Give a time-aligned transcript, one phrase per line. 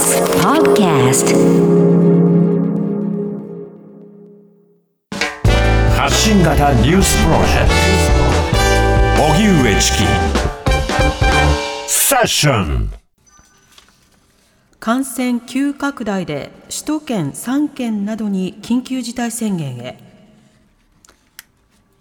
[0.00, 1.28] TBS Podcast
[5.94, 7.70] 発信型ニュースプロジェク
[9.18, 9.24] ト。
[9.24, 10.04] 荻上チキ。
[11.86, 12.90] セッション。
[14.78, 19.98] 感染急拡大で首都圏3県などに緊急事態宣言へ。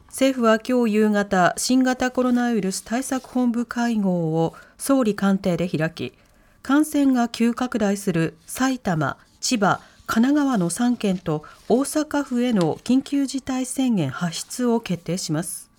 [0.07, 6.13] 政府は今日夕方新型コロナウイルス対策本部会合を総理官邸で開き
[6.61, 15.69] 感染が急拡大する埼玉、千葉、神奈川の3県と大阪府への緊急事態宣言発出を決定します。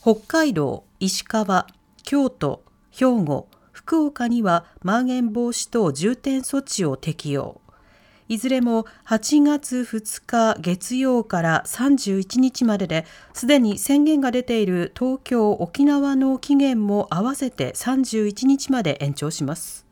[0.00, 1.66] 北海道、石川、
[2.02, 7.60] 京都、兵庫、福岡にはまん延防止等重点措置を適用。
[8.28, 19.86] いずれも8月2日月曜から31日までですでに宣言が出ている東京、沖縄の期限も合わせて31日まで延長します。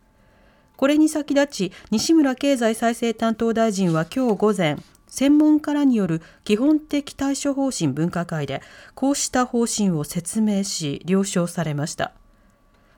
[0.76, 4.76] これに先立ち西村経済再生担当大臣は今日午前
[5.06, 8.60] 専門家らによる基本的対処方針分科会で
[8.94, 12.12] こうした方針を説明し了承されました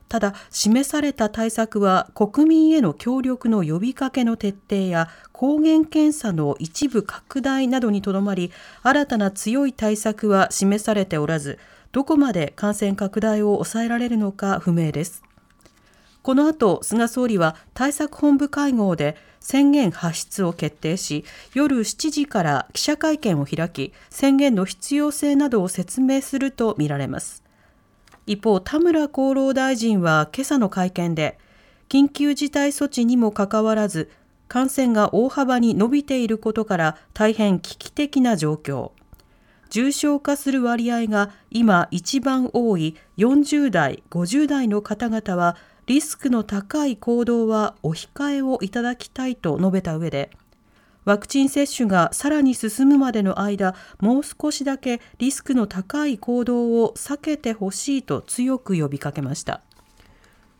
[0.08, 8.50] ただ示された対策は国民への協力の呼びかけの徹底や抗原検査の一部拡大などにとどまり
[8.82, 11.58] 新たな強い対策は示されておらず
[11.92, 15.22] どこまで感染拡大を抑えられるのか不明です
[16.28, 27.47] この後、菅総理は対策本部会合で宣言発出を決定し、夜7時から記者会見を開き、宣言の必要性などを説明するとみられます。
[28.28, 31.38] 一方、田村厚労大臣は今朝の会見で、
[31.88, 34.10] 緊急事態措置にもかかわらず、
[34.48, 38.90] 感染が大幅に伸びていることから大変危機的な状況。
[39.70, 45.56] 重症化する割合が今一番多い40代、50代の方々は
[45.86, 50.30] リスクの高い行動はお控えをいただきたいと述べた上で、
[51.08, 59.62] ワクチン接種がさらに進むまでの間、もう少しだけリスクの高い行動を避けてほしいと強く呼びかけました。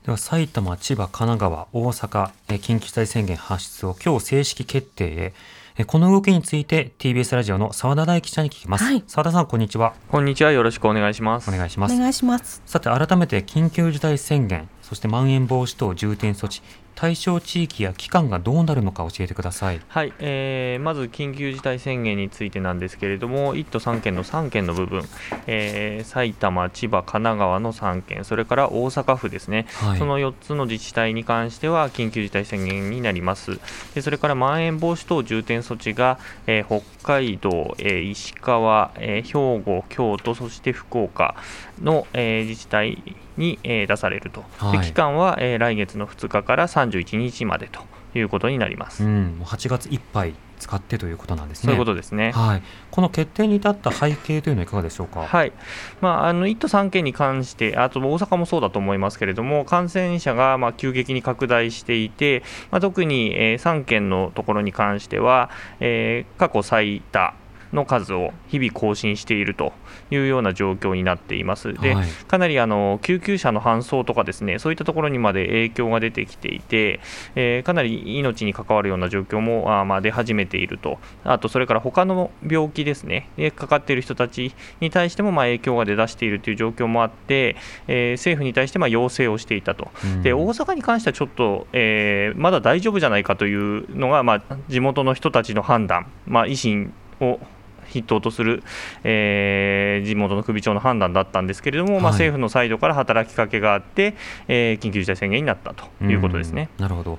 [0.06, 5.34] では埼玉、千葉、神奈川、大阪、緊急事態宣言発出を今日正式決定
[5.76, 8.84] へ、この動きについて TBS ラジオの澤田大記者に聞きます。
[9.06, 9.92] 澤、田さん、こんにちは。
[10.10, 10.52] こんにちは。
[10.52, 11.50] よろしくお願いします。
[11.50, 11.94] お願いします。
[11.94, 12.62] お願いします。
[12.64, 16.62] さて、改めて緊急事態宣言、そしてまん延防止等重点措置、
[16.94, 25.04] 対象地域や期間がどうなるのか教えてください、はいえー、まず緊急事態宣言についてなんですけれども、1都3県の3県の部分、
[25.46, 33.60] えー、埼玉、千葉、神奈川の3県、それから大阪府ですね、はい、その4つの自治体に関しては緊急事態宣言になります。
[33.94, 41.36] でそれからまん延防止等重点措置が、えー、北海道、えー、石川、えー、兵庫、京都、そして福岡
[41.80, 43.02] の、えー、自治体
[43.38, 47.80] に、えー、出されると、はい、期間は、えー、来月の2日から31日までと
[48.14, 51.66] いうことになります、うん、8月いっぱい使ってということなんですね。
[51.66, 52.32] そういうことですね。
[52.32, 52.62] はい。
[52.90, 55.20] この決定に至った背景というのはいかがでしょうか？
[55.20, 55.52] はい。
[56.00, 65.50] まああの1都3県に関して、あと大阪もそうだと思いますけれども、感染者がまあ急激に拡大していて、まあ特に、えー、3県のところに関しては、
[65.80, 67.34] えー、過去最多。
[67.72, 69.72] の数を日々更新していると
[70.10, 71.74] いうような状況になっています。
[71.74, 77.00] で、はい、かなりあの救急車の搬送とかですね、そういったところにまで影響が出てきていて、
[77.34, 97.38] えー、かなり命に関わるような状況もあまあ出始めていると、あとそれから他の病気ですね、でかかっている人たちに対してもまあ影響が出だしているという状況もあって、えー、政府に対してまあ要請をしていたと、うん、で大阪に関してはちょっと、えー、まだ大丈夫じゃないかというのが、まあ、地元の人たちの判断、まあ、維新を
[97.88, 98.62] 筆頭とする、
[99.04, 104.14] えー、地元の首長の判断だったんですけれども、はい、まあ、政府のサイドから働きかけがあって、
[104.46, 106.68] えー、緊急事態宣言になったということですね。
[106.78, 107.18] なるほど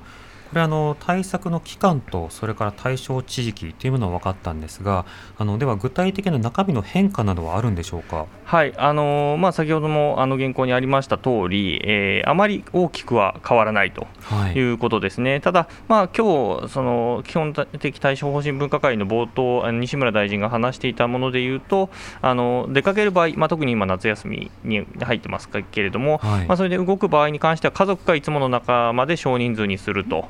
[0.50, 5.06] これあの対策の期間とそれから対象地域というものは分かったんですが
[5.38, 14.08] あのでは具体的な中身の変化などはあるんでしょうか、はいあのまあ、先ほどもあの原稿にありました通り、えー、あまり大きくは変わらないと
[14.56, 14.59] い。
[14.59, 21.90] うことですね、はい、ただ、まあ今日その基本的対処方針分科会の冒頭、西村大臣が話していたものでいうと、
[22.22, 30.26] あの出かける場合、まあ、特に今、夏休みに入ってますけれども、はい、まあ、それで動く場合に関しては、家族がいつもの中まで少人数にすると。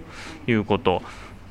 [0.48, 1.02] いうこと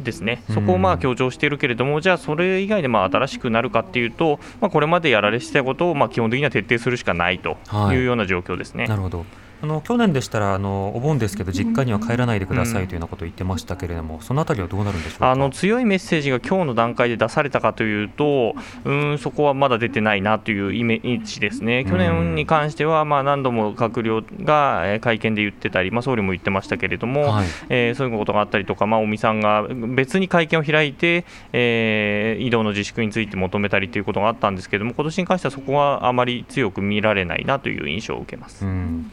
[0.00, 7.56] ですね、そこをまあ強調しているけれども、じゃあ、それ以外でまあ新しくなるかっていうと、まあ、これまでやられてたことをまあ基本的には徹底するしかないと
[7.92, 8.82] いうような状況ですね。
[8.82, 9.26] はい、なるほど
[9.60, 38.64] あの去年でしたらあのお盆ですけど実家には帰らないでくださいというようなことを言ってましたけれども、うん、そのあたりはどうなるんでしょうあの強いメッセージが今日の段階で出されたかというと、うんそこはまだ出てないなというイメージですね、去年に関してはまあ何度も閣僚が会見で言ってたり、まあ、総理も言ってましたけれども、はい、えー、そういうことがあったりとか、まあ、尾身さんが別に会見を開いて、えー、移動の自粛について求めたりということがあったんですけれども、今年に関してはそこはあまり強く見られないなという印象を受けます。
[38.64, 39.10] うん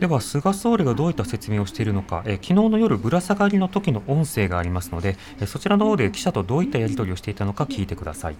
[0.00, 8.36] では菅総理がどういった説明をしているのか、え昨日の夜ぶら下がりの時の音声がありますので、えそちらの方で記者とどういったやり取りをしていたのか聞いてください。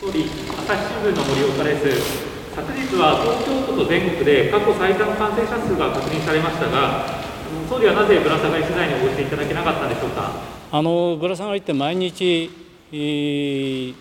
[0.00, 7.04] 総理朝日新聞の森岡です昨日は東京都と全国で過去最多の感染者数が確認されましたが
[7.68, 10.32] 総理はなぜぶら下がり取材に応じていただけなかったんでしょうか。
[10.72, 12.50] あのぶら下がりって毎日、
[12.92, 13.94] えー、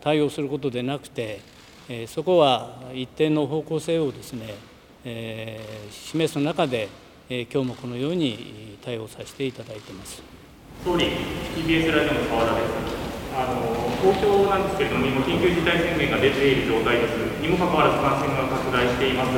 [0.00, 1.40] 対応することでなくて、
[1.90, 4.54] えー、そこは一定の方向性をですね
[5.08, 6.88] えー、示す中で、
[7.28, 10.20] えー、今日もこのように対応させていただいています
[10.84, 11.06] 総理、
[11.54, 13.06] TBS ラジオの澤田です。
[13.36, 17.12] あの東京なんですけれども、今、緊急事態宣言が出ている状態です。
[17.40, 19.32] にもかかわらず感染が拡大しています。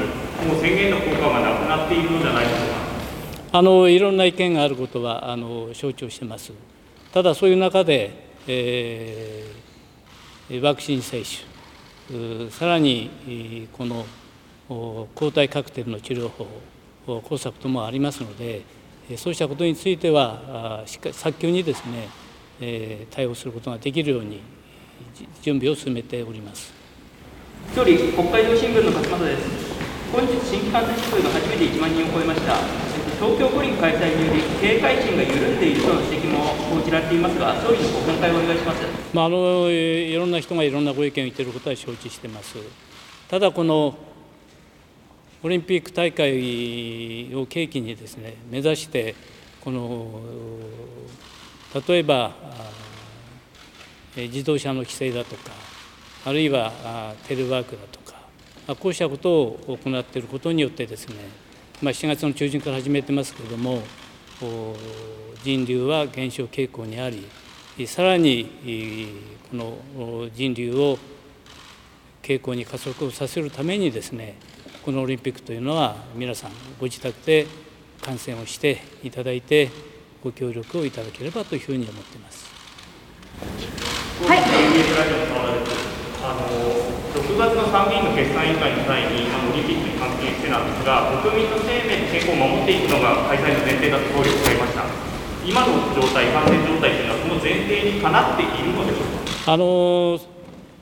[0.47, 2.69] もう宣言の効果がなくなっているのじゃないでしょう
[3.53, 3.59] か。
[3.59, 6.53] あのいろんな意見があることはあの承知をしてます。
[7.13, 8.13] ただ、そういう中で、
[8.47, 11.23] えー、ワクチン接
[12.09, 14.07] 種、さらにこの
[14.69, 18.63] 抗体カクテルの治療法工作ともありますので
[19.17, 24.43] そうしたことについてはしっかり早急にですね対応することができるように
[25.41, 26.73] 準備を進めております。
[27.75, 29.79] 総理国会上新聞の勝俣です。
[30.13, 32.57] 本日新規感染者数が初めて1万人を超えました。
[33.19, 36.39] 東京五輪開催により警戒心が緩んでいるとの指摘も
[36.71, 38.79] 報じられていますが総理のご見解をお願いします、
[39.13, 42.57] まあ、あのいろんな人がいろんなご意見を言っていることは承知しています。
[43.29, 43.97] ただこの
[45.41, 46.33] オリンピック大会
[47.35, 49.15] を契機にですね目指して
[49.61, 50.21] この
[51.87, 52.33] 例えば
[54.17, 55.53] 自動車の規制だとか
[56.25, 61.15] あるいはテレワークだとかこうしたことを行っていることによってですね、
[61.83, 63.83] ま、7月の中旬から始めてますけれども
[65.45, 68.51] 人流は減少傾向にありさらに
[69.53, 70.99] この人流を
[72.23, 74.37] 傾向に加速をさせるためにですね
[74.85, 77.47] このオリンピックというのは皆さんご自宅で
[78.01, 79.71] 観戦をしていただいて
[80.23, 82.47] ご協力をいただければというふうに思っています。
[84.27, 84.39] はい。
[86.19, 86.43] あの
[87.15, 94.85] 6月の参議院の決算委員会の際に、オリンピックに関係してなんですが、国民の生命と健康を守っていくのが開催の前提だと総理おっしゃいました。
[95.47, 99.53] 今の状態、感染状態というのは、その前提にかなっているのでしょうか。
[99.53, 100.19] あの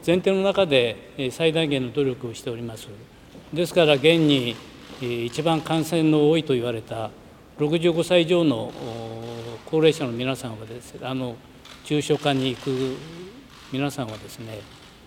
[0.05, 2.89] 前提の中で最大限の努力をしております。
[3.53, 4.57] ですから現に
[5.01, 7.11] 一番感染の多いと言われた
[7.59, 8.73] 65歳以上の
[9.67, 11.37] 高齢者の皆さんはですあの
[11.85, 12.97] 重症化に行く
[13.73, 14.61] 皆さんはですね、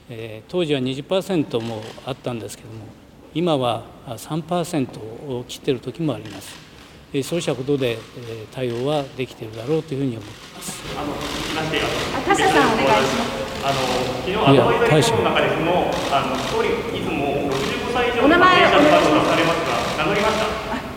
[0.09, 2.85] え当時は20%もあったんですけども
[3.33, 6.69] 今は3%を切っている時もあります。
[7.23, 7.97] そうしたことで
[8.51, 10.83] 対応はできているだろうというふうに思っています。
[10.97, 11.13] あの、
[12.25, 13.49] 田下さんお願いします。
[13.61, 13.75] あの
[14.23, 16.69] 昨日アドバイザリーの中でそのあの総理
[18.07, 20.45] いつも歳以上の感染者の数がされますが、名乗りました。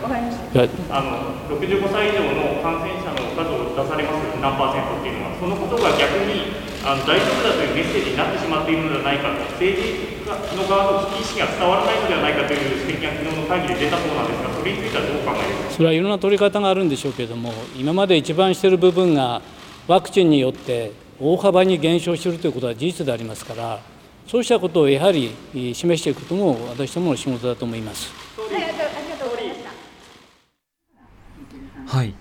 [0.03, 0.67] わかりました。
[0.91, 6.53] あの65歳以上の感染者の数を出されます何パーセントっていうのは、そのことが逆に
[6.83, 15.79] あの大丈夫だというメッセージになってしまっているのではないかと、政治の側の危機意識が伝わらないのではないかという指摘が昨日の会議で出たそうなんですが、それについてはどう考えですか？
[15.79, 19.41] それはいろんな取り方があるんでしょうけれども、今まで一番している部分が、
[19.87, 23.79] ワクチンによって大幅に減少しているということは事実でありますから、
[24.27, 28.11] そうしたことをやはり示していくことも私どもの仕事だと思います。
[31.85, 32.13] はい、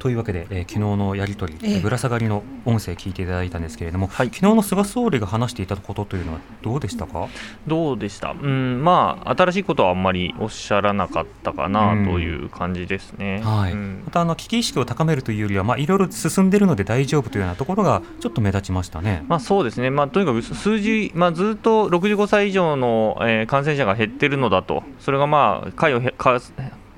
[0.00, 7.28] というわけで、えー、昨日のやり取り、えー、ぶら下がりの音声聞いていただいたんですけれども、はい、昨日の菅総理が話していたことというのはどうでしたか？
[7.66, 13.74] どうでした、うん、まあ、新しいことはあんまりおっしゃらなかったかなという感じですね、はい。
[13.74, 26.40] またあの危機意識を高めるというよりは、まあ、いろいろ進んでいるので大丈夫というようなところがちょっと目立ちましたね、まあ、そうですね、まあ、とにかく数字、まあ、ずっと65歳以上の、えー、感染者が減ってるのだと、それがまあ回をか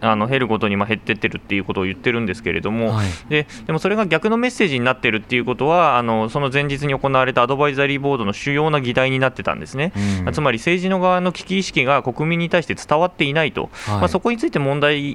[0.03, 9.93] あの減るごとにま減ってってるっていうことを言ってるんですけれども、はい、ででもそれが逆のメッセージになってるっていうことはあのその前日に行われたアドバイザリーボードの主要な議題になってたんですね、
[10.27, 15.13] うん、つまり政治の側の危機意識が国民に対して伝わっていないと、はい、まあ、そこについて問題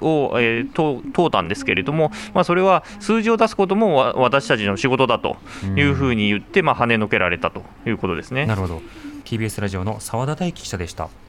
[0.00, 5.36] を、えー、問うたんですけれども、まあ、それは数字を出すことも私たちの仕事だと
[5.76, 8.46] いうふうに言って、まあ、跳ねのけられたということですね。
[8.46, 8.80] なるほど。
[9.24, 11.27] TBS ラジオの澤田大樹記者でした。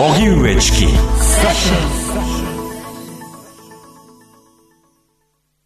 [0.00, 0.78] 荻上チキ。
[0.78, 2.39] セッション